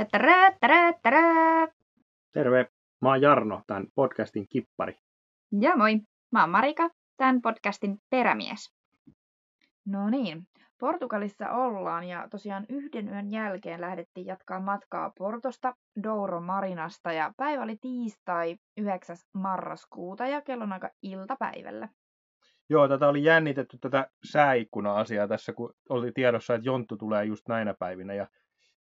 [0.00, 1.68] Tätärä, tärä, tärä.
[2.32, 2.66] Terve,
[3.00, 4.98] mä oon Jarno, tämän podcastin kippari.
[5.60, 6.00] Ja moi,
[6.32, 8.74] mä oon Marika, tämän podcastin perämies.
[9.86, 10.42] No niin,
[10.78, 17.62] Portugalissa ollaan ja tosiaan yhden yön jälkeen lähdettiin jatkaa matkaa Portosta Douro Marinasta ja päivä
[17.62, 19.16] oli tiistai 9.
[19.34, 21.88] marraskuuta ja kello on aika iltapäivällä.
[22.68, 27.74] Joo, tätä oli jännitetty tätä sääikkuna-asiaa tässä, kun oli tiedossa, että Jonttu tulee just näinä
[27.78, 28.14] päivinä.
[28.14, 28.26] Ja,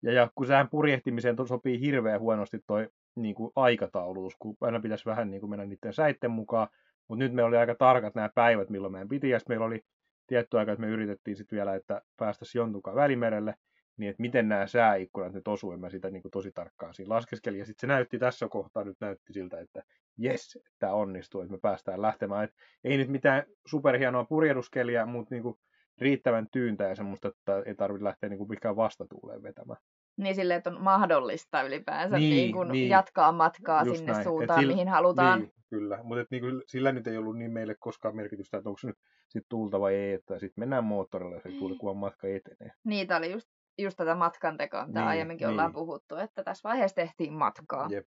[0.03, 5.05] ja, ja kun sähän purjehtimiseen sopii hirveän huonosti toi niin kuin aikatauluus, kun aina pitäisi
[5.05, 6.69] vähän niin kuin mennä niiden säitten mukaan.
[7.09, 9.85] Mutta nyt meillä oli aika tarkat nämä päivät, milloin meidän piti, ja meillä oli
[10.27, 13.55] tietty aika, että me yritettiin sitten vielä, että päästäisiin Jontukaan välimerelle,
[13.97, 17.59] niin että miten nämä sääikkunat nyt osuu, mä sitä niin kuin tosi tarkkaan siinä laskeskelin.
[17.59, 19.83] Ja sitten se näytti tässä kohtaa, nyt näytti siltä, että
[20.19, 22.45] jes, tämä onnistuu, että me päästään lähtemään.
[22.45, 25.59] Et ei nyt mitään superhienoa purjehduskelia, mutta niin kuin
[26.01, 29.81] riittävän tyyntä ja semmoista, että ei tarvitse lähteä niin kuin mikään vastatuuleen vetämään.
[30.17, 32.89] Niin silleen, että on mahdollista ylipäänsä Niin, niin, niin niin.
[32.89, 34.25] jatkaa matkaa Just sinne näin.
[34.25, 35.39] Suuntaan, sillä- mihin halutaan.
[35.41, 38.79] Niin, kyllä, mutta niin kuin, sillä nyt ei ollut niin meille koskaan merkitystä, että onko
[38.79, 38.97] se nyt
[39.29, 42.73] sit tulta vai ei, että sitten mennään moottorilla ja se tuli, kun matka etenee.
[42.85, 45.53] Niitä oli just, just tätä matkan tekoa, mitä Niin, aiemminkin niin.
[45.53, 47.89] ollaan puhuttu, että tässä vaiheessa tehtiin matkaa.
[47.91, 48.07] Jep.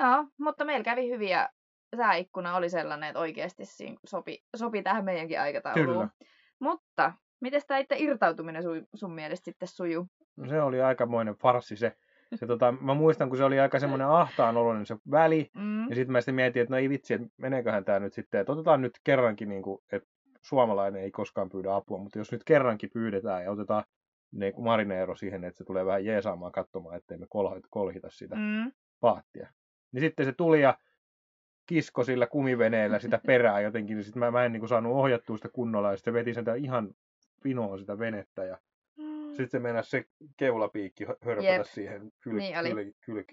[0.00, 1.48] Joo, mutta meillä kävi hyviä.
[1.96, 5.86] Sääikkuna oli sellainen, että oikeasti siinä sopi, sopi tähän meidänkin aikatauluun.
[5.86, 6.08] Kyllä.
[6.60, 10.06] Mutta miten tämä itse irtautuminen sun, sun mielestä sitten sujuu?
[10.36, 11.96] No se oli aikamoinen farsi se.
[12.34, 15.88] se tota, mä muistan, kun se oli aika semmoinen ahtaan oloinen se väli, Mm.
[15.88, 18.52] ja sitten mä sitten mietin, että no ei vitsi, että meneeköhän tämä nyt sitten, että
[18.52, 20.08] otetaan nyt kerrankin, niin kuin, että
[20.42, 23.84] suomalainen ei koskaan pyydä apua, mutta jos nyt kerrankin pyydetään ja otetaan
[24.32, 28.34] niin kuin marineero siihen, että se tulee vähän jeesaamaan katsomaan, ettei me kolhita, kolhita sitä
[28.36, 28.72] Mm.
[29.00, 29.48] paattia.
[29.92, 30.78] Niin sitten se tuli ja
[31.66, 35.36] kisko sillä kumiveneellä sitä perää jotenkin, niin sitten mä, mä en niin kuin saanut ohjattua
[35.36, 36.90] sitä kunnolla, ja sitten veti sitä ihan
[37.46, 38.58] pinoon sitä venettä, ja
[39.28, 40.04] sitten se meinasi se
[40.36, 41.64] keulapiikki hö- hörpätä Jep.
[41.64, 42.70] siihen kyl, Niin oli.
[42.70, 43.24] kyl, kyl,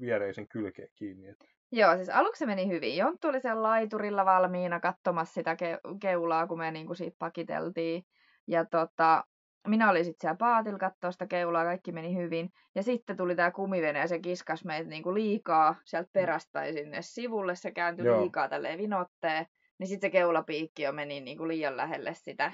[0.00, 1.28] viereisen kylkeen kiinni.
[1.28, 2.96] Et, Joo, siis aluksi se meni hyvin.
[2.96, 8.02] Jonttu oli siellä laiturilla valmiina katsomassa sitä ke- keulaa, kun me niinku siitä pakiteltiin.
[8.46, 9.24] Ja tota,
[9.68, 12.50] minä olin sitten siellä paatilla katsoa sitä keulaa, kaikki meni hyvin.
[12.74, 17.54] Ja sitten tuli tämä kumivene ja se kiskas meitä niinku liikaa sieltä perästä sinne sivulle.
[17.54, 18.20] Se kääntyi Joo.
[18.20, 19.46] liikaa tälleen vinotteen.
[19.78, 22.52] Niin sitten se keulapiikki jo meni niinku liian lähelle sitä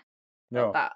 [0.50, 0.90] joo, tota,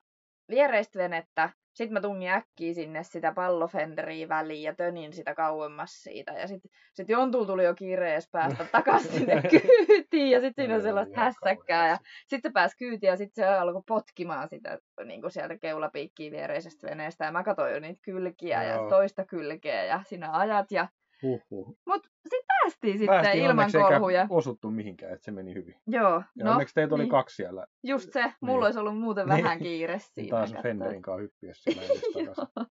[0.50, 1.50] viereistä venettä.
[1.74, 6.32] Sitten mä tungin äkkiä sinne sitä pallofenderiä väliin ja tönin sitä kauemmas siitä.
[6.32, 10.30] Ja sitten sit Jontul tuli jo kiirees päästä takaisin sinne kyytiin.
[10.30, 11.88] Ja sitten siinä on sellaista hässäkkää.
[11.88, 16.30] Ja sitten se pääsi kyytiin ja sitten se alkoi potkimaan sitä niin kuin sieltä keulapiikkiä
[16.30, 17.24] viereisestä veneestä.
[17.24, 18.88] Ja mä katsoin jo niitä kylkiä ja Joo.
[18.88, 20.70] toista kylkeä ja sinä ajat.
[20.70, 20.88] Ja...
[21.22, 21.76] Huhhuh.
[21.86, 24.26] Mut sitten päästiin sitten Päästiin ilman eikä kolhuja.
[24.30, 25.74] osuttu mihinkään, että se meni hyvin.
[25.86, 27.10] Joo, Ja no onneksi teitä oli niin.
[27.10, 27.66] kaksi siellä.
[27.84, 28.32] just se.
[28.40, 28.64] Mulla Niin.
[28.64, 29.44] olisi ollut muuten Niin.
[29.44, 30.30] vähän kiire Niin siinä.
[30.30, 30.54] taas.
[30.62, 31.82] Fenderin kanssa hyppiä siellä.
[32.26, 32.66] Joo.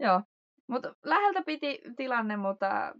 [0.00, 0.22] Joo.
[0.68, 2.94] Mutta läheltä piti tilanne, mutta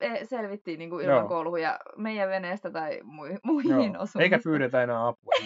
[0.00, 1.28] e- selvittiin niinku ilman Joo.
[1.28, 3.80] kolhuja meidän veneestä tai mui- muihin Joo.
[4.02, 4.22] osumista.
[4.22, 5.32] Eikä pyydetä enää apua.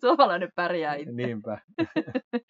[0.00, 1.12] Suomalainen pärjää itse.
[1.12, 1.58] Niinpä.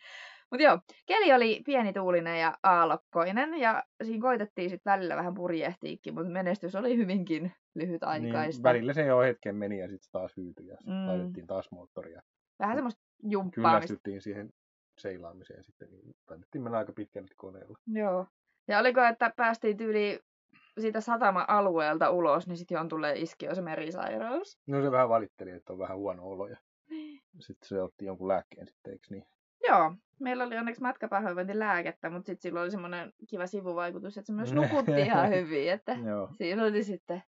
[0.50, 6.30] Mutta joo, keli oli pienituulinen ja aallokkoinen ja siinä koitettiin sitten välillä vähän purjehtiikin, mutta
[6.30, 8.62] menestys oli hyvinkin Niin, lyhytaikaista.
[8.62, 10.92] välillä se jo hetken meni ja sitten taas hyytyi ja Mm.
[10.92, 11.06] mm.
[11.06, 12.22] laitettiin taas moottoria.
[12.58, 13.70] Vähän semmoista jumppaamista.
[13.86, 14.50] Kyllästyttiin siihen
[14.98, 17.78] seilaamiseen sitten, niin taidettiin mennä aika pitkälti koneella.
[17.86, 18.26] Joo.
[18.68, 20.20] Ja oliko, että päästiin tyyli
[20.80, 24.58] siitä satama-alueelta ulos, niin sitten tulee iski jo se merisairaus.
[24.66, 26.56] No se vähän valitteli, että on vähän huono olo ja
[27.40, 29.26] sitten se otti jonkun lääkkeen sitten, eikö niin?
[29.68, 34.52] Joo, meillä oli onneksi matkapahoinvointilääkettä, mutta sitten sillä oli semmoinen kiva sivuvaikutus, että se myös
[34.62, 35.96] nukutti ihan hyvin, että
[36.32, 37.22] siinä oli sitten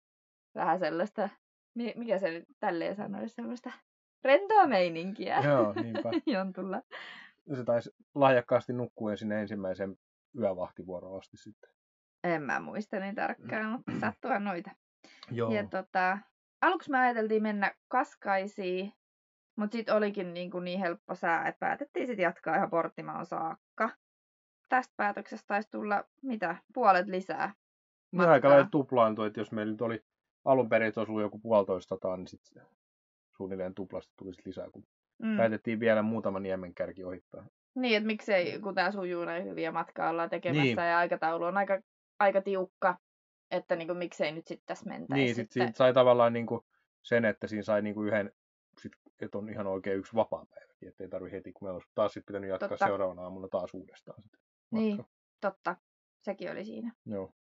[0.55, 1.29] vähän sellaista,
[1.73, 3.71] mi- mikä se nyt tälleen sanoisi, semmoista
[4.23, 6.09] rentoa meininkiä Joo, niinpä.
[6.25, 6.81] Jontulla.
[7.55, 9.97] Se taisi lahjakkaasti nukkua sinne ensimmäisen
[10.37, 11.69] yövahtivuoroon asti sitten.
[12.23, 14.71] En mä muista niin tarkkaan, mutta sattuhan noita.
[15.31, 15.51] Joo.
[15.51, 16.17] Ja tota,
[16.61, 18.93] aluksi me ajateltiin mennä Kaskaisiin,
[19.57, 23.89] mutta sitten olikin niin, kuin niin helppo sää, että päätettiin sitten jatkaa ihan Porttimaan saakka.
[24.69, 27.53] Tästä päätöksestä taisi tulla, mitä, puolet lisää.
[28.11, 30.03] No aika lailla tuplaantui, että jos meillä nyt oli
[30.45, 32.63] alun perin, että olisi ollut joku puolitoista niin sitten
[33.37, 34.83] suunnilleen tuplasti tulisi lisää, kun
[35.23, 35.37] Mm.
[35.37, 37.45] päätettiin vielä muutama niemen kärki ohittaa.
[37.75, 40.77] Niin, että miksei, kun tämä sujuu näin hyvin ja matkaa ollaan tekemässä Niin.
[40.77, 41.81] ja aikataulu on aika,
[42.19, 42.97] aika tiukka,
[43.51, 45.23] että niin kuin, miksei nyt sitten tässä mentäisi.
[45.23, 46.65] Niin, sit siitä sai tavallaan niinku
[47.03, 48.46] sen, että siinä sai niinku yhden, sit,
[49.25, 52.25] että on ihan oikein yksi vapaa päiväkin, ettei tarvi heti, kun meillä olisi taas sit
[52.25, 52.85] pitänyt jatkaa Totta.
[52.85, 54.23] seuraavana aamuna taas uudestaan.
[54.23, 54.31] Sit
[54.71, 55.05] Niin.
[55.41, 55.75] Totta,
[56.21, 56.93] sekin oli siinä.
[57.05, 57.33] Joo.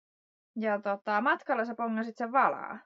[0.56, 2.78] Ja tota, matkalla sä pongasit sen valaa.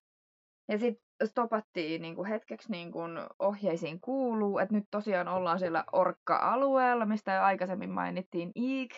[0.69, 5.85] Ja sitten stopattiin niin kuin hetkeksi niin kuin ohjeisiin kuuluu, että nyt tosiaan ollaan siellä
[5.93, 8.91] Orkka-alueella, mistä jo aikaisemmin mainittiin Iik.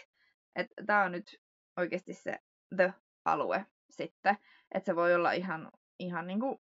[0.57, 1.41] Että tää on nyt
[1.77, 2.39] oikeasti se
[2.77, 4.37] the-alue sitten.
[4.75, 6.61] Että se voi olla ihan, ihan niinku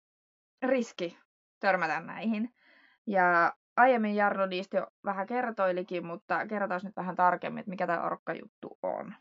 [0.62, 1.18] riski
[1.60, 2.54] törmätä näihin.
[3.08, 8.06] Ja aiemmin Jarno niistä jo vähän kertoilikin, mutta kerrotaan nyt vähän tarkemmin, että mikä tämä
[8.06, 9.14] orkkajuttu on.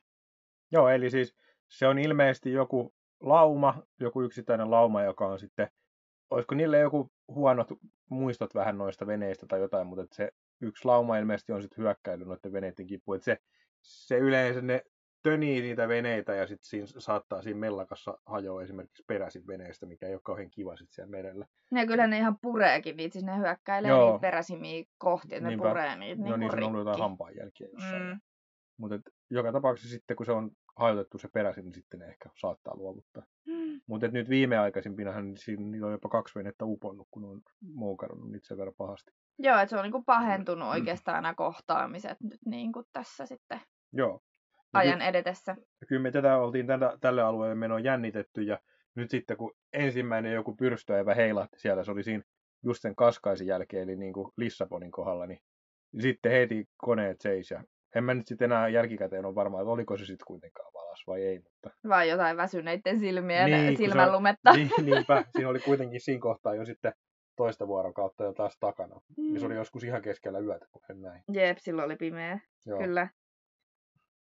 [0.73, 1.37] Joo, eli siis
[1.69, 5.69] se on ilmeisesti joku lauma, joku yksittäinen lauma, joka on sitten,
[6.31, 7.69] olisiko niille joku huonot
[8.11, 12.53] muistot vähän noista veneistä tai jotain, mutta se yksi lauma ilmeisesti on sitten hyökkäily noiden
[12.53, 13.21] veneiden kipuun.
[13.21, 13.39] Se,
[13.83, 14.83] se yleensä ne
[15.25, 20.15] tönii niitä veneitä ja sitten siinä saattaa siinä mellakassa hajoa esimerkiksi peräisin veneestä, mikä ei
[20.15, 21.47] ole kauhean kiva sitten siellä merellä.
[21.73, 24.07] Ja kyllä ne ihan pureekin niitä, siis ne hyökkäilee Joo.
[24.07, 25.69] niitä peräsimiä kohti, että ne Niinpä.
[25.69, 28.03] puree niitä No niin, se on ollut jotain hampaanjälkiä jossain.
[28.03, 28.21] Mm.
[28.77, 32.77] Mutta joka tapauksessa sitten, kun se on hajotettu se peräisin, niin sitten ne ehkä saattaa
[32.77, 33.23] luovuttaa.
[33.47, 33.81] Mm.
[33.87, 37.41] Mutta nyt viimeaikaisimpinahan niin siinä on jopa kaksi venettä uponnut, kun on
[37.75, 39.13] moukannut niitä sen verran pahasti.
[39.39, 43.61] Joo, että se on niinku pahentunut oikeastaan nämä kohtaamiset nyt niinku tässä sitten.
[43.93, 44.21] Joo
[44.75, 45.57] ajan edetessä.
[45.89, 48.59] Kyllä me tätä oltiin tällä, tälle alueelle menoon jännitetty ja
[48.95, 52.23] nyt sitten kun ensimmäinen joku pyrstöevä heilahti siellä, se oli siinä
[52.65, 55.41] just sen kaskaisen jälkeen, eli niin kuin Lissabonin kohdalla, niin
[56.01, 59.97] sitten heti koneet seis ja en mä nyt sitten enää jälkikäteen ole varma, että oliko
[59.97, 61.39] se sitten kuitenkaan valas vai ei.
[61.39, 61.71] Mutta...
[61.89, 64.53] Vai jotain väsyneiden silmien niin, silmänlumetta.
[64.53, 66.93] Niin, niinpä, siinä oli kuitenkin siinä kohtaa jo sitten
[67.37, 69.01] toista vuorokautta jo taas takana.
[69.17, 69.35] Mm.
[69.35, 71.23] Ja se oli joskus ihan keskellä yötä, kun en näin.
[71.33, 72.41] Jep, silloin oli pimeä.
[72.67, 72.79] Joo.
[72.79, 73.09] Kyllä.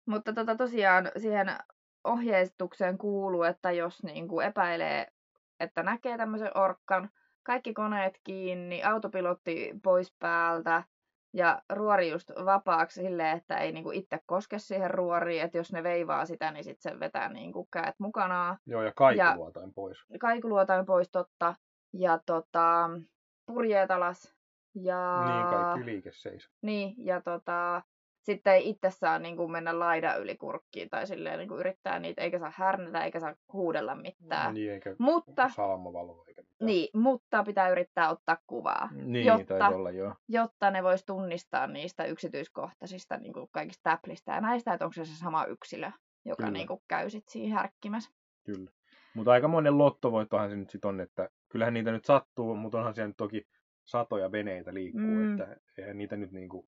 [0.06, 1.48] Mutta tota, tosiaan siihen
[2.04, 5.06] ohjeistukseen kuuluu, että jos niin kuin epäilee,
[5.60, 7.10] että näkee tämmöisen orkkan,
[7.42, 10.82] kaikki koneet kiinni, autopilotti pois päältä
[11.32, 15.82] ja ruori just vapaaksi silleen, että ei niinku itse koske siihen ruoriin, että jos ne
[15.82, 18.58] veivaa sitä, niin sitten se vetää niinku käät mukanaan.
[18.66, 19.98] Joo, ja kaikuluotain ja pois.
[20.20, 21.54] Kaikuluotain pois, totta.
[21.92, 22.90] Ja tota,
[23.46, 24.34] purjeet alas.
[24.74, 25.24] Ja...
[25.26, 26.50] Niin, kaikki liike seis.
[26.62, 27.82] Niin, ja tota,
[28.26, 31.98] sitten ei itse saa niin kuin mennä laida yli kurkkiin tai silleen niin kuin yrittää
[31.98, 34.54] niitä, eikä saa härnätä, eikä saa huudella mitään.
[34.54, 36.66] Niin, eikä mutta, salamavalo eikä mitään.
[36.66, 40.14] Niin, mutta pitää yrittää ottaa kuvaa, niin, jotta, olla, joo.
[40.28, 45.04] jotta ne vois tunnistaa niistä yksityiskohtaisista niin kuin kaikista täplistä ja näistä, että onko se
[45.04, 45.90] se sama yksilö,
[46.24, 48.10] joka niin kuin käy sit siinä härkkimässä.
[48.44, 48.70] Kyllä.
[49.14, 52.94] Mutta aika monen lottovoittohan se nyt sitten on, että kyllähän niitä nyt sattuu, mutta onhan
[52.94, 53.46] siellä nyt toki
[53.84, 55.30] satoja veneitä liikkuu, mm.
[55.30, 56.66] että eihän niitä nyt niinku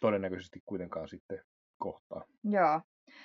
[0.00, 1.40] todennäköisesti kuitenkaan sitten
[1.78, 2.24] kohtaa.
[2.44, 2.80] Joo.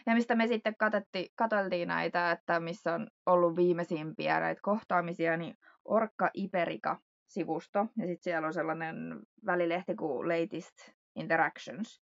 [0.05, 5.55] Ja mistä me sitten katetti, katseltiin näitä, että missä on ollut viimeisimpiä näitä kohtaamisia, niin
[5.85, 7.79] Orkka Iperika-sivusto.
[7.79, 10.75] Ja sitten siellä on sellainen välilehti kuin Latest
[11.15, 12.01] Interactions.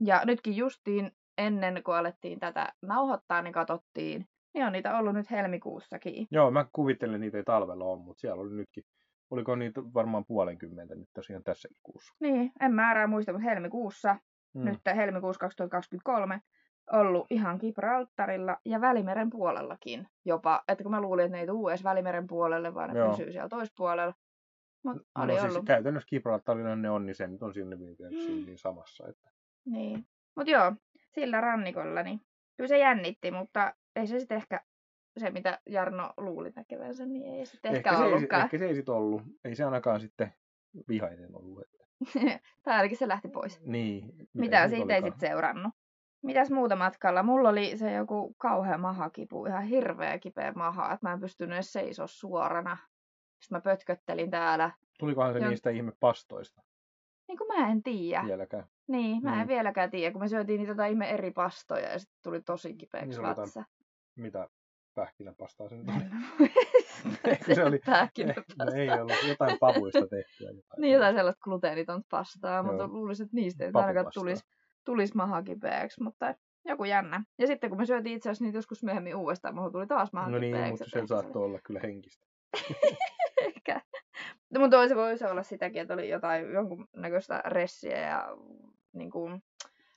[0.00, 5.30] Ja nytkin justiin ennen kuin alettiin tätä nauhoittaa, niin katsottiin, niin on niitä ollut nyt
[5.30, 6.26] helmikuussakin.
[6.30, 8.84] Joo, mä kuvittelen, niitä ei talvella ole, mutta siellä oli nytkin
[9.30, 12.14] oliko niitä varmaan puolenkymmentä nyt tosiaan tässä kuussa.
[12.20, 14.16] Niin, en määrää muista, mutta helmikuussa,
[14.54, 14.64] mm.
[14.64, 16.40] nyt helmikuussa 2023,
[16.92, 20.62] ollut ihan Gibraltarilla ja Välimeren puolellakin jopa.
[20.68, 23.10] Että kun mä luulin, että ne ei tule edes Välimeren puolelle, vaan ne Joo.
[23.10, 24.14] pysyy siellä toispuolella.
[24.84, 25.66] Mutta no, oli siis ollut.
[25.66, 28.46] käytännössä Gibraltarilla ne on, niin se nyt on sinne mm.
[28.46, 29.08] niin samassa.
[29.08, 29.30] Että...
[29.64, 30.06] Niin.
[30.36, 30.72] Mutta joo,
[31.14, 32.20] sillä rannikolla, niin
[32.56, 34.60] kyllä se jännitti, mutta ei se sitten ehkä
[35.20, 38.28] se, mitä Jarno luuli näkevänsä, niin ei sitten ehkä, ehkä ollutkaan.
[38.30, 39.22] Se ei, ehkä se ei sitten ollut.
[39.44, 40.32] Ei se ainakaan sitten
[40.88, 41.64] vihainen ollut.
[42.64, 43.60] tai ainakin se lähti pois.
[43.60, 44.06] Niin.
[44.06, 45.74] Mitä, mitä siitä ei sitten seurannut.
[46.22, 47.22] Mitäs muuta matkalla?
[47.22, 51.72] Mulla oli se joku kauhea mahakipu, ihan hirveä kipeä maha, että mä en pystynyt edes
[51.72, 52.76] seisoa suorana.
[53.40, 54.70] Sitten mä pötköttelin täällä.
[54.98, 55.50] Tulikohan se Jon...
[55.50, 56.62] niistä ihme pastoista?
[57.28, 58.24] Niin kuin mä en tiedä.
[58.26, 58.64] Vieläkään.
[58.88, 59.48] Niin, mä en mm.
[59.48, 63.36] vieläkään tiedä, kun me syötiin niitä ihme eri pastoja ja sitten tuli tosi kipeäksi niin
[63.36, 63.64] vatsa.
[64.16, 64.48] Mitä
[64.96, 66.50] pähkinäpastaa sen tuli.
[67.54, 67.80] se oli,
[68.58, 70.50] no ei ollut jotain pavuista tehtyä.
[70.50, 70.80] Jotain.
[70.80, 72.62] Niin jotain sellaista gluteenitonta pastaa, Joo.
[72.62, 74.44] mutta luulisin, että niistä ei ainakaan tulisi,
[74.84, 76.34] tulisi maha kipeäksi, mutta
[76.64, 77.24] joku jännä.
[77.38, 80.30] Ja sitten kun me syötiin itse asiassa niitä joskus myöhemmin uudestaan, mulla tuli taas maha
[80.30, 82.26] No niin, mutta se saattoi olla kyllä henkistä.
[83.46, 83.80] Ehkä.
[84.50, 88.28] No, mutta se voisi olla sitäkin, että oli jotain jonkun näköistä ressiä ja
[88.92, 89.42] niin kuin,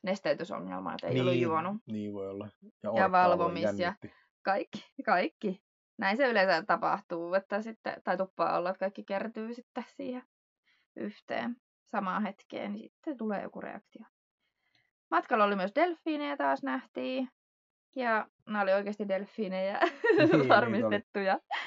[0.02, 1.78] nesteytysongelmaa, että ei niin, ollut juonut.
[1.88, 2.50] Niin voi olla.
[2.84, 3.94] Ja, ja valvomis ja
[4.52, 5.62] kaikki, kaikki.
[5.98, 10.24] Näin se yleensä tapahtuu, että sitten, tai tuppaa olla, että kaikki kertyy sitten siihen
[10.96, 14.06] yhteen samaan hetkeen, niin sitten tulee joku reaktio.
[15.12, 17.30] Matkalla oli myös delfiinejä taas nähtiin.
[17.96, 19.80] Ja nämä oli oikeasti delfiinejä
[20.18, 21.34] niin, varmistettuja.
[21.34, 21.60] Niin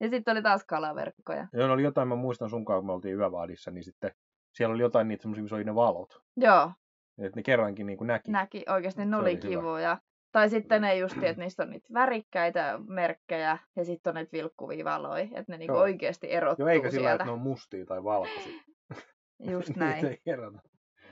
[0.00, 1.48] ja sitten oli taas kalaverkkoja.
[1.52, 4.10] Joo, oli jotain, mä muistan sunkaan, kun me oltiin yövaadissa, niin sitten
[4.52, 6.22] siellä oli jotain niitä semmoisia, missä oli ne valot.
[6.36, 6.72] Joo.
[7.18, 8.30] Että ne kerrankin niin kuin näki.
[8.30, 9.98] Näki, oikeasti ne oli, oli kivoja.
[10.36, 14.84] Tai sitten ne just, että niistä on niitä värikkäitä merkkejä ja sitten on niitä vilkkuvia
[14.84, 18.62] valoja, että ne niinku oikeasti erottuu Joo, eikä sillä, että ne on mustia tai valkoisia.
[19.38, 20.06] Just näin.
[20.06, 20.58] ei erota.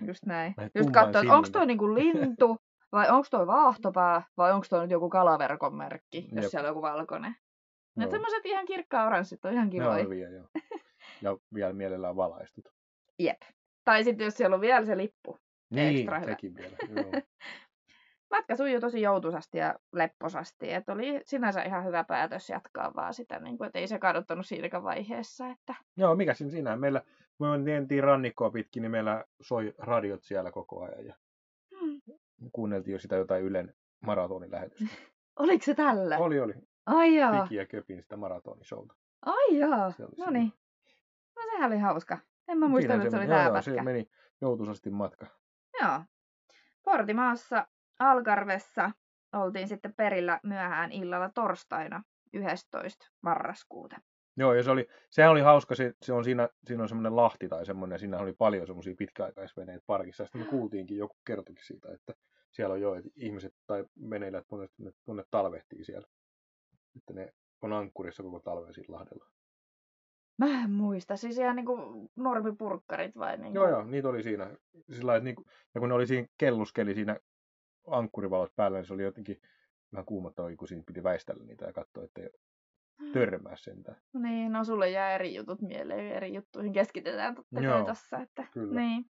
[0.06, 0.54] Just näin.
[0.56, 2.56] Näin Just katsoa, että onko toi niinku lintu
[2.92, 6.50] vai onko toi vaahtopää, vai onko toi nyt joku kalaverkon merkki, jos Jep.
[6.50, 7.36] siellä on joku valkoinen.
[7.96, 8.10] No.
[8.10, 9.90] Semmoiset ihan kirkkaan oranssit on ihan Ne kivoja.
[9.90, 10.46] on hyviä, joo.
[11.22, 12.64] Ja vielä mielellään valaistut.
[13.18, 13.42] Jep.
[13.84, 15.38] Tai sitten jos siellä on vielä se lippu.
[15.70, 16.30] Niin, Ekstra hyvä.
[16.32, 16.76] sekin vielä.
[16.88, 17.22] Joo.
[18.30, 20.72] Matka sujui tosi joutuisasti ja lepposasti.
[20.72, 24.46] Että oli sinänsä ihan hyvä päätös jatkaa vaan sitä, niin kuin, että ei se kaduttanut
[24.46, 25.46] siinäkään vaiheessa.
[25.48, 25.74] Että...
[25.96, 26.76] Joo, mikä siinä sinä?
[26.76, 27.02] Meillä,
[27.38, 31.06] kun me mentiin rannikkoa pitkin, niin meillä soi radiot siellä koko ajan.
[31.06, 31.14] Ja
[31.80, 32.00] Hmm.
[32.52, 34.86] kuunneltiin jo sitä jotain Ylen maratonilähetystä.
[35.36, 36.18] Oliko se tällä?
[36.18, 36.54] Oli, oli.
[36.86, 37.42] Ai jaa.
[37.42, 38.94] Piki ja Köpin sitä maratonisolta.
[39.26, 40.30] Ai oli No siinä.
[40.30, 40.52] niin.
[41.36, 42.18] No sehän oli hauska.
[42.48, 43.70] En mä muistanut, että se oli joo, tää joo, pätkä.
[43.74, 45.26] se meni joutuisasti matka.
[45.82, 46.00] Joo.
[46.82, 47.66] Portimaassa
[47.98, 48.90] Algarvessa
[49.32, 53.06] oltiin sitten perillä myöhään illalla torstaina 11.
[53.22, 53.96] marraskuuta.
[54.36, 57.48] Joo, ja se oli, sehän oli hauska, se, se on siinä, siinä on semmoinen lahti
[57.48, 60.24] tai semmoinen, siinä oli paljon semmoisia pitkäaikaisveneitä parkissa.
[60.24, 62.14] Sitten me kuultiinkin, joku kertokin siitä, että
[62.50, 66.08] siellä on jo, että ihmiset tai veneilijät tuonne, tuonne, tuonne talvehtii siellä.
[66.96, 67.32] Että ne
[67.62, 69.26] on ankkurissa koko talven siinä lahdella.
[70.38, 71.16] Mä en muista.
[71.16, 71.76] Siis ihan niinku
[72.16, 73.58] normipurkkarit vai niinku?
[73.58, 74.56] Joo, joo, niitä oli siinä.
[74.90, 77.16] Sillä lailla, että niinku, ja kun ne oli siinä kelluskeli siinä
[77.86, 79.40] ankkurivalot päällä, niin se oli jotenkin
[79.92, 82.30] vähän kuumottavaa, kun siinä piti väistellä niitä ja katsoa, ettei
[83.12, 83.96] törmää sentään.
[84.12, 88.46] Niin, no sulle jää eri jutut mieleen, eri juttuihin keskitetään totta kai Joo, tossa, että
[88.52, 88.80] kyllä.
[88.80, 89.04] niin.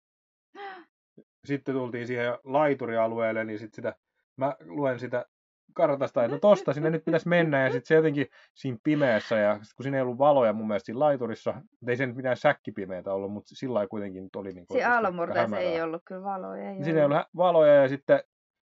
[1.44, 3.94] sitten tultiin siihen laiturialueelle, niin sit sitä,
[4.36, 5.26] mä luen sitä
[5.74, 9.58] kartasta, että no tosta sinne nyt pitäisi mennä, ja sitten se jotenkin siinä pimeässä, ja
[9.62, 13.12] sit kun siinä ei ollut valoja mun mielestä siinä laiturissa, ei se nyt mitään säkkipimeätä
[13.12, 16.68] ollut, mutta sillä lailla kuitenkin nyt oli niin Siinä aallonmurteessa ei ollut kyllä valoja.
[16.68, 18.20] Ei Niin siinä ei ollut valoja, ja sitten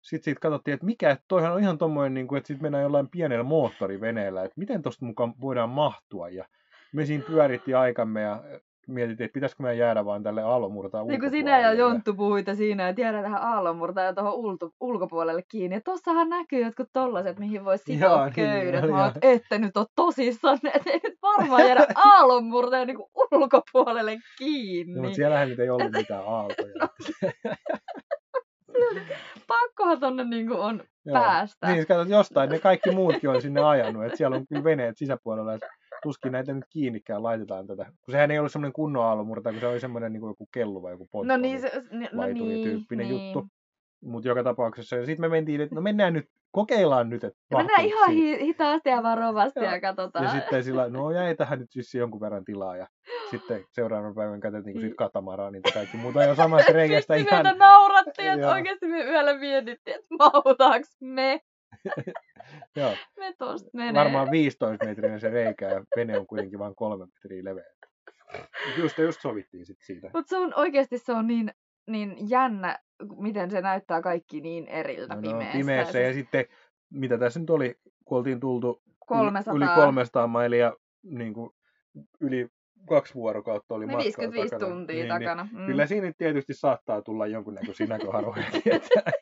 [0.04, 2.82] sit siitä katsottiin, että mikä, että toihan on ihan tommoinen, niin kuin, että sitten mennään
[2.82, 6.44] jollain pienellä moottoriveneellä, että miten tosta mukaan voidaan mahtua, ja
[6.92, 8.42] me siinä pyörittiin aikamme, ja
[8.88, 12.88] mietittiin, että pitäisikö meidän jäädä vaan tälle aallonmurtaan Niin kuin sinä ja Jonttu puhuitte siinä,
[12.88, 15.76] että jäädään tähän aallonmurtaan ja tuohon ulkopuolelle kiinni.
[15.76, 18.84] Ja tossahan näkyy jotkut tollaset, mihin voi sitoa Joo, niin, köydet.
[18.84, 22.99] oli Mä että ette nyt ole tosissaan, että ei nyt varmaan jäädä aallonmurtaan niin
[23.32, 24.94] ulkopuolelle kiinni.
[24.94, 26.75] No, mutta siellähän nyt ei ollut mitään aaltoja.
[26.80, 26.88] No,
[29.47, 31.14] Pakkohan tonne niin kuin on Joo.
[31.14, 31.73] päästä.
[31.73, 35.55] Niin, katsot, jostain ne kaikki muutkin on sinne ajanut, että siellä on kyllä veneet sisäpuolella,
[35.55, 35.69] että
[36.03, 37.85] tuskin näitä nyt kiinnikään laitetaan tätä.
[37.85, 40.91] Kun sehän ei ollut semmoinen kunnon aallonmurta, kun se oli semmoinen niin kuin joku kelluva,
[40.91, 41.33] joku poltto.
[41.33, 43.33] no niin, se, ni- no niin, laiturityyppinen niin.
[43.33, 43.49] juttu.
[44.04, 47.56] Mutta joka tapauksessa, ja sitten me mentiin, että no mennään nyt, kokeillaan nyt, että Ja
[47.56, 49.73] Mennään ihan hi- hitaasti ja varovasti Joo.
[49.73, 50.25] ja katsotaan.
[50.25, 52.87] Ja sitten sillä no jäi tähän nyt vissiin jonkun verran tilaa, ja
[53.30, 57.46] sitten seuraavan päivän katsottiin, kun siitä katamaraa, niin kaikki muuta jo samasta reikästä Vitsi, ihan...
[57.46, 61.40] meitä naurattiin, että oikeasti me yöllä mietittiin, että mahutaanko me.
[62.76, 63.94] Joo, Me tosta menee.
[63.94, 67.64] varmaan 15 metrinen se reikä, ja vene on kuitenkin vain kolme metriä leveä.
[68.76, 70.11] Just, just sovittiin sitten siitä.
[70.14, 71.52] Mutta se on oikeasti se on niin,
[71.87, 72.78] niin jännä,
[73.21, 75.59] miten se näyttää kaikki niin eriltä No, no, pimeässä.
[75.59, 76.45] pimeässä, ja sitten,
[76.91, 77.75] mitä tässä nyt oli,
[78.05, 79.55] kun oltiin tultu yli- 300.
[79.55, 80.73] yli 300 mailia,
[81.03, 81.51] niin kuin
[82.21, 82.49] yli
[82.89, 84.71] kaksi vuorokautta oli Niin matkaa 55 takana.
[84.75, 85.43] tuntia niin, takana.
[85.43, 85.67] Niin, Mm.
[85.67, 88.45] Kyllä siinä tietysti saattaa tulla jonkunnäköisiä näköharoja.
[88.65, 89.13] tietää.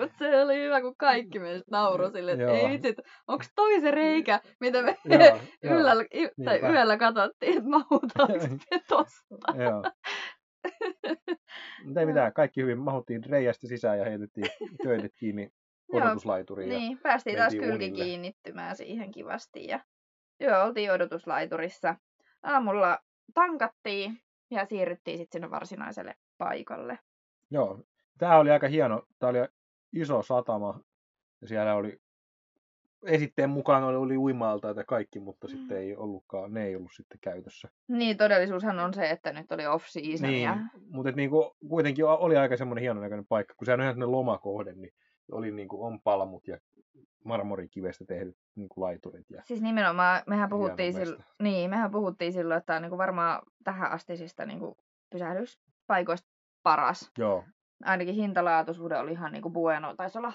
[0.00, 2.94] Mut se oli hyvä, kun kaikki meistä nauroi sille, että ei vitsi,
[3.28, 5.38] onko toi se reikä, mitä me Joo,
[5.76, 6.04] yöllä,
[6.44, 9.52] tai yöllä katsottiin, että mahutaanko me tosta.
[11.84, 12.78] Mutta ei mitään, kaikki hyvin.
[12.78, 14.46] Mahuttiin reijästä sisään ja heitettiin
[14.82, 15.50] köydet kiinni
[15.92, 16.68] odotuslaituriin.
[16.68, 18.04] Niin, päästiin taas kylki unille.
[18.04, 19.66] kiinnittymään siihen kivasti.
[19.66, 19.80] Ja
[20.40, 21.96] joo, oltiin odotuslaiturissa.
[22.42, 22.98] Aamulla
[23.34, 24.20] tankattiin
[24.50, 26.98] ja siirryttiin sitten sinne varsinaiselle paikalle.
[27.50, 27.84] Joo,
[28.18, 29.02] tämä oli aika hieno.
[29.18, 29.38] Tämä oli
[29.92, 30.80] iso satama
[31.40, 32.00] ja siellä oli
[33.04, 35.82] esitteen mukaan oli, oli uimaalta ja kaikki, mutta sitten Mm.
[35.82, 37.68] ei ollutkaan, ne ei ollut sitten käytössä.
[37.88, 40.30] Niin, todellisuushan on se, että nyt oli off-season.
[40.30, 40.56] Niin, Ja...
[40.90, 44.12] mutta et niinku, kuitenkin oli aika semmoinen hienon näköinen paikka, kun sehän on ihan semmoinen
[44.12, 44.90] lomakohde, niin
[45.32, 46.58] oli niinku, on palmut ja
[47.24, 49.30] marmorikivestä tehdyt niinku laiturit.
[49.30, 53.42] Ja, Siis nimenomaan, mehän puhuttiin, silloin, niin, mehän puhuttiin silloin, että tämä on niinku varmaan
[53.64, 54.76] tähän astisista niinku
[55.10, 56.28] pysähdyspaikoista
[56.62, 57.10] paras.
[57.18, 57.44] joo,
[57.84, 60.30] Ainakin hintalaatuisuuden oli ihan niinku bueno, taisi olla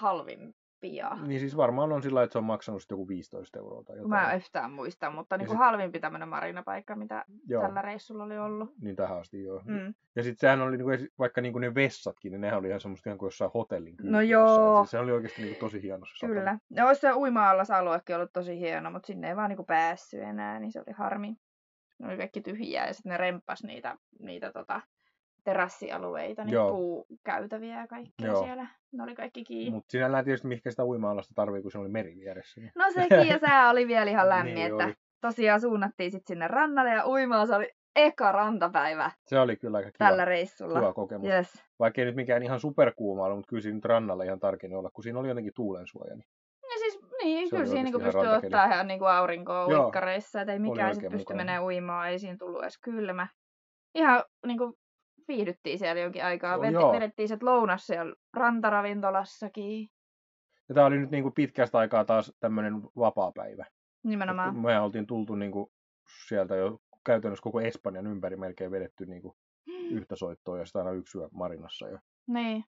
[0.90, 1.26] halvimpia.
[1.28, 4.10] niin siis varmaan on sillä että se on maksanut sitten joku 15 euroa tai jotain.
[4.10, 8.38] Mä en yhtään muista, mutta niinku sit- halvimpi tämmöinen marinapaikka, mitä joo, tällä reissulla oli
[8.38, 8.72] ollut.
[8.80, 9.62] niin tähän asti joo.
[9.64, 9.94] Mm.
[10.16, 13.18] Ja sitten sehän oli, niinku, vaikka niinku ne vessatkin, niin nehän oli ihan semmoista ihan
[13.18, 14.22] kuin jossain hotellin No kylpyessä.
[14.32, 14.76] joo.
[14.84, 16.26] Siis se oli oikeasti niinku tosi hieno se.
[16.26, 16.58] Kyllä.
[16.70, 20.72] Ja olisi se uima-allasaluekin ollut tosi hieno, mutta sinne ei vaan niinku päässyt enää, niin
[20.72, 21.36] se oli harmi.
[21.98, 24.80] Ne oli kaikki tyhjiä ja sitten ne remppas niitä, niitä tota,
[25.44, 26.70] terassialueita, Joo.
[26.70, 28.44] puukäytäviä ja kaikkea Joo.
[28.44, 28.66] siellä.
[28.92, 29.70] Ne oli kaikki kiinni.
[29.70, 32.60] Mutta sinällään tietysti mihinkä sitä uima-alasta tarvii, kun se oli meri vieressä.
[32.60, 32.72] Niin.
[32.76, 34.94] No sekin ja sää oli vielä ihan lämmin, Niin että oli.
[35.20, 39.90] tosiaan suunnattiin sitten sinne rannalle ja uimaa se oli eka rantapäivä Se oli kyllä aika
[39.90, 40.80] kiva, tällä reissulla.
[40.80, 41.28] kiva kokemus.
[41.28, 41.64] Yes.
[41.78, 44.90] Vaikka ei nyt mikään ihan superkuuma ollut, mutta kyllä siinä nyt rannalla ihan tarkemmin olla,
[44.90, 46.14] kun siinä oli jotenkin tuulensuoja.
[46.16, 46.26] Niin
[46.62, 50.40] Ja siis, niin, Se kyllä siinä niinku oikeasti ihan pystyy ottaa ihan niinku aurinkoa uikkareissa,
[50.40, 53.26] että ei mikään sit oikein pysty menee uimaan, ei siinä tullut edes kylmä.
[53.94, 54.78] Ihan niinku
[55.28, 56.70] viihdyttiin siellä jonkin aikaa.
[56.70, 56.92] Joo.
[56.92, 59.88] vedettiin sit lounas siellä rantaravintolassakin.
[60.68, 63.66] Ja tämä oli nyt niin kuin pitkästä aikaa taas tämmöinen vapaa-päivä.
[64.04, 64.56] Nimenomaan.
[64.56, 65.66] Me oltiin tultu niin kuin
[66.28, 69.34] sieltä jo käytännössä koko Espanjan ympäri melkein vedetty niin kuin
[69.90, 71.98] yhtä soittoa ja sitten aina yksi yö Marinassa jo.
[72.26, 72.64] Niin,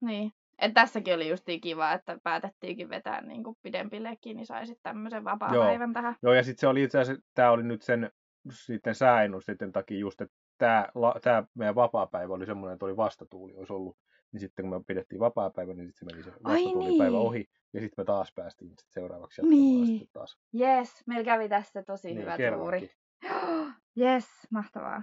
[0.00, 0.30] niin.
[0.58, 5.92] Et tässäkin oli justiin kiva, että päätettiinkin vetää niinku pidempillekin, niin sai sitten tämmöisen vapaa-päivän
[5.92, 6.16] tähän.
[6.22, 8.10] Joo, ja sitten se oli itse asiassa, tämä oli nyt sen
[8.50, 10.88] sitten sääennusteiden takia just, että tämä,
[11.22, 13.96] tämä meidän vapaa-päivä oli semmoinen, että oli vastatuuli olisi ollut.
[14.32, 17.26] Niin sitten kun me pidettiin vapaa-päivä, niin sitten se meni se vastatuulipäivä niin.
[17.26, 17.48] ohi.
[17.72, 19.86] Ja sitten me taas päästiin sit seuraavaksi Niin.
[19.86, 20.38] sitten taas.
[20.60, 22.62] Yes, meillä kävi tässä tosi Niin, hyvä kerrankin.
[22.62, 22.90] tuuri.
[24.00, 25.02] Yes, mahtavaa.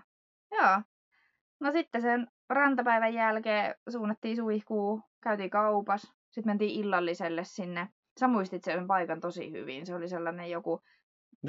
[0.52, 0.82] Joo.
[1.60, 7.88] No sitten sen rantapäivän jälkeen suunnattiin suihkuu, käytiin kaupas, sitten mentiin illalliselle sinne.
[8.20, 9.86] Sä muistit sen paikan tosi hyvin.
[9.86, 10.82] Se oli sellainen joku,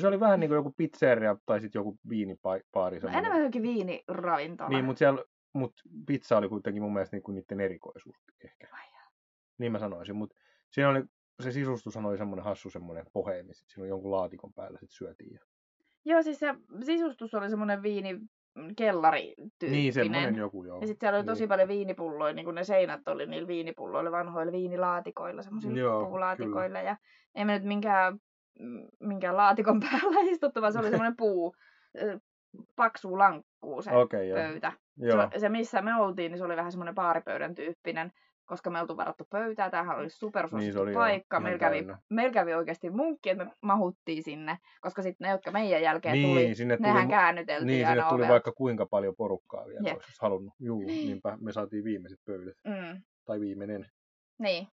[0.00, 3.00] se oli vähän niin kuin joku pizzeria tai sitten joku viinipaari.
[3.02, 4.70] no enemmän jokin viiniravintola.
[4.70, 5.74] Niin, mutta siellä mut
[6.06, 8.68] pizza oli kuitenkin mun mielestä niinku niiden erikoisuus ehkä.
[8.72, 8.86] Ai.
[9.58, 10.36] Niin mä sanoisin, mutta
[10.70, 11.02] siinä oli,
[11.40, 15.34] se sisustus oli semmoinen hassu semmoinen poheemi, sit siinä oli jonkun laatikon päällä sit syötiin.
[15.34, 15.40] Ja...
[16.04, 18.20] Joo, siis se sisustus oli semmoinen viini
[18.76, 20.80] kellari Niin, semmoinen joku joo.
[20.80, 21.32] Ja sitten siellä oli Niin.
[21.32, 26.80] tosi paljon viinipulloja, niin kuin ne seinät oli niillä viinipulloilla, vanhoilla viinilaatikoilla, semmoisilla puulaatikoilla.
[26.80, 26.96] Ja
[27.34, 28.18] ei me nyt minkään,
[29.00, 31.54] minkään laatikon päällä istuttu, vaan se oli semmoinen puu,
[32.76, 34.38] paksu lankkuu se okay, joo.
[34.38, 34.72] pöytä.
[34.96, 35.28] joo.
[35.32, 38.12] Se, se, missä me oltiin, niin se oli vähän semmoinen baaripöydän tyyppinen,
[38.44, 39.70] koska me oltu varattu pöytää.
[39.70, 41.40] Tämähän oli supersuosittu Niin paikka.
[41.40, 45.82] Meillä kävi, meillä kävi oikeasti munkki, että me mahuttiin sinne, koska sitten ne, jotka meidän
[45.82, 48.32] jälkeen Niin, tuli, sinne tuli, nehän käännyteltiin niin, sinne tuli ovelta.
[48.32, 49.96] vaikka kuinka paljon porukkaa vielä, Jep.
[49.96, 50.54] olisi halunnut.
[50.60, 52.56] Juu, niinpä me saatiin viimeiset pöydät.
[52.64, 53.02] Mm.
[53.24, 53.86] Tai viimeinen.
[54.38, 54.68] Niin.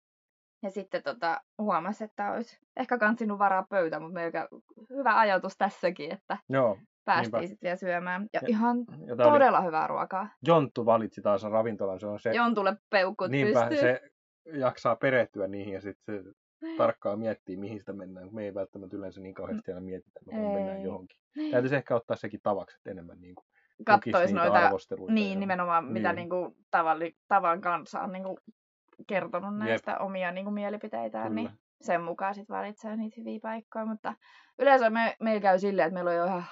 [0.64, 4.49] Ja sitten tota, huomasi, että olisi ehkä kansinut varaa pöytä, mutta meillä
[4.90, 6.79] hyvä ajatus tässäkin, että Joo.
[7.05, 8.22] päästiin sitten vielä syömään.
[8.33, 10.29] Ja, Ja- ihan Ja tää oli, todella hyvää ruokaa.
[10.46, 13.79] Jonttu valitsi taas ravintolan, se on se, Jontulle peukut niinpä pystyy.
[13.88, 14.03] se
[14.53, 16.31] jaksaa perehtyä niihin ja sitten se
[16.77, 18.27] tarkkaan miettii, mihin sitä mennään.
[18.27, 20.85] kun Me ei välttämättä yleensä niin kauheasti aina mietitä, että me mennään Ei.
[20.85, 21.18] johonkin.
[21.50, 23.44] Täytyisi ehkä ottaa sekin tavaksi, että enemmän niin kuin
[23.87, 25.12] Kattois niitä noita, arvosteluita.
[25.14, 26.16] niin ja- nimenomaan mitä Niin.
[26.16, 28.38] niinku tavalli, tavan kanssa on niinku
[29.07, 31.35] kertonut näistä omia niinku mielipiteitään, Kyllä.
[31.35, 34.14] niin sen mukaan sitten valitsee niitä hyviä paikkoja, mutta
[34.59, 36.44] yleensä me, meillä käy silleen, että meillä on jo ihan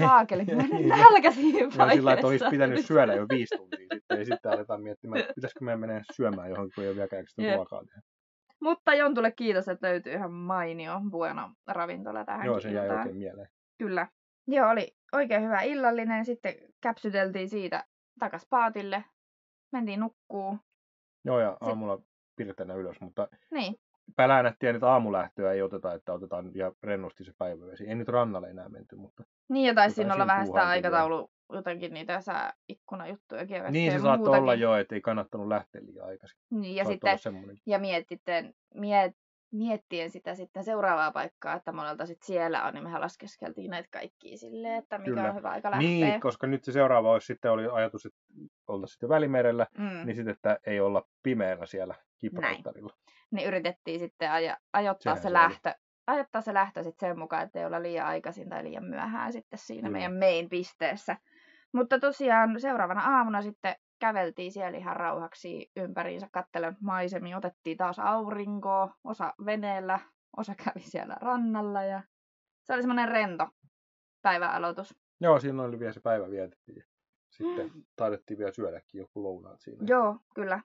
[0.00, 0.88] saakeli, Niin.
[0.88, 4.82] nälkä siinä Ja sillä että olisi pitänyt syödä jo viisi tuntia sitten, ja sitten aletaan
[4.82, 7.56] miettimään, että pitäisikö meidän mennä syömään johonkin, kun ei ole vieläkään sitä Jep.
[7.56, 8.02] ruokaa tehdä.
[8.60, 13.48] Mutta Jontulle kiitos, että löytyy ihan mainio Bueno ravintola tähän Joo, se jäi oikein mieleen.
[13.78, 14.06] Kyllä.
[14.46, 16.24] Joo, oli oikein hyvä illallinen.
[16.24, 17.84] Sitten käpsyteltiin siitä
[18.18, 19.04] takas paatille.
[19.72, 20.58] Mentiin nukkuu.
[21.24, 21.98] Joo, ja aamulla
[22.36, 23.74] pirtänä ylös, mutta Niin.
[24.16, 27.88] päläänättiin, että aamulähtöä ei oteta, että otetaan ja rennosti se päivävesi.
[27.88, 31.94] Ei nyt rannalle enää menty, mutta Niin, ja taisi siinä olla vähän sitä aikataulu, jotenkin
[31.94, 33.44] niitä sääikkunajuttuja.
[33.44, 36.38] ja niin se saattoi olla jo, että ei kannattanut lähteä liian aikaisin.
[36.50, 39.16] Niin, ja Saattoi sitten ja mietitten, miet,
[39.52, 44.36] miettien sitä sitten seuraavaa paikkaa, että monelta sitten siellä on, niin mehän laskeskeltiin näitä kaikkia
[44.36, 45.28] silleen, että mikä Kyllä.
[45.28, 45.88] on hyvä aika lähteä.
[45.88, 48.18] Niin, koska nyt se seuraava olisi sitten oli ajatus, että
[48.68, 50.06] oltaisiin sitten Välimerellä, mm.
[50.06, 52.94] niin sitten, että ei olla pimeänä siellä Gibraltarilla.
[53.30, 55.74] niin yritettiin sitten aja, ajoittaa Sehän se se lähtö,
[56.06, 59.58] ajoittaa se lähtö sitten sen mukaan, että ei olla liian aikaisin tai liian myöhään sitten
[59.58, 59.98] siinä Kyllä.
[59.98, 61.16] meidän main pisteessä.
[61.72, 68.94] Mutta tosiaan seuraavana aamuna sitten käveltiin siellä ihan rauhaksi ympäriinsä kattelen maisemia, otettiin taas aurinkoa,
[69.04, 69.98] osa veneellä,
[70.36, 72.02] osa kävi siellä rannalla ja
[72.62, 73.48] se oli semmoinen rento
[74.22, 74.94] päivän aloitus.
[75.20, 76.84] Joo, siinä oli vielä se päivä vietettiin.
[77.30, 79.84] Sitten taidettiin vielä syödäkin joku lounaat siinä.
[79.86, 80.60] Joo, kyllä.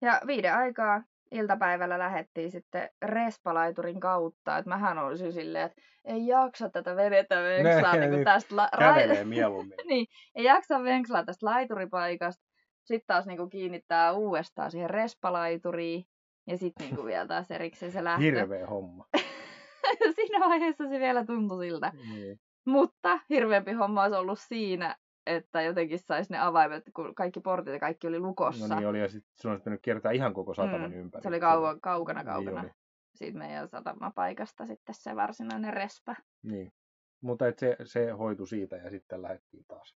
[0.00, 4.58] Ja viiden aikaa iltapäivällä lähettiin sitten respalaiturin kautta.
[4.58, 9.24] Että mähän olisin silleen, että ei jaksa tätä vedetä venkslaa niin niin, tästä la- Kävelee
[9.34, 9.78] mieluummin.
[9.84, 12.51] niin, ei jaksa venkslaa tästä laituripaikasta.
[12.84, 16.04] Sitten taas niinku kiinnittää uudestaan siihen respalaituriin.
[16.46, 18.22] Ja sitten niinku vielä taas erikseen se lähtö.
[18.24, 19.06] Hirveä homma.
[20.14, 21.92] Siinä vaiheessa se vielä tuntui siltä.
[22.14, 22.40] Niin.
[22.66, 27.80] Mutta hirveämpi homma olisi ollut siinä, että jotenkin saisi ne avaimet, kun kaikki portit ja
[27.80, 28.68] kaikki oli lukossa.
[28.68, 31.22] No niin oli, ja sitten sun olisi pitänyt kiertää ihan koko sataman Mm, ympäri.
[31.22, 32.70] Se oli kauan, kaukana Niin kaukana oli.
[33.14, 36.16] siitä meidän satamapaikasta sitten se varsinainen respä.
[36.42, 36.72] Niin.
[37.20, 39.96] Mutta et se, se hoitu siitä ja sitten lähdettiin taas.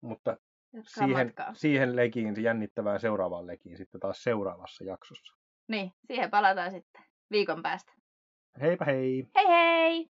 [0.00, 0.36] Mutta
[0.74, 1.54] Jatkaa siihen, matkaa.
[1.54, 5.34] siihen lekiin, jännittävään seuraavaan lekiin sitten taas seuraavassa jaksossa.
[5.68, 7.92] Niin, siihen palataan sitten viikon päästä.
[8.60, 9.26] Heipä hei!
[9.36, 10.08] Hei hei!